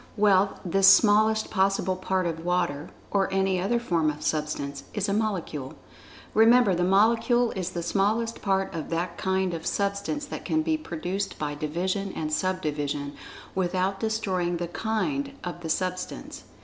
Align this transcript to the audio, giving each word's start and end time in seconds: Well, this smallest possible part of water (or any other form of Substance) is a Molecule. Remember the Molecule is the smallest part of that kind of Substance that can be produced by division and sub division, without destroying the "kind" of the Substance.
Well, 0.17 0.59
this 0.65 0.87
smallest 0.87 1.51
possible 1.51 1.95
part 1.95 2.25
of 2.25 2.43
water 2.43 2.89
(or 3.11 3.31
any 3.31 3.59
other 3.59 3.79
form 3.79 4.09
of 4.09 4.23
Substance) 4.23 4.83
is 4.95 5.07
a 5.07 5.13
Molecule. 5.13 5.75
Remember 6.33 6.73
the 6.73 6.83
Molecule 6.83 7.51
is 7.51 7.69
the 7.69 7.83
smallest 7.83 8.41
part 8.41 8.73
of 8.73 8.89
that 8.89 9.19
kind 9.19 9.53
of 9.53 9.67
Substance 9.67 10.25
that 10.25 10.43
can 10.43 10.63
be 10.63 10.75
produced 10.75 11.37
by 11.37 11.53
division 11.53 12.11
and 12.15 12.33
sub 12.33 12.63
division, 12.63 13.13
without 13.53 13.99
destroying 13.99 14.57
the 14.57 14.67
"kind" 14.69 15.33
of 15.43 15.61
the 15.61 15.69
Substance. 15.69 16.45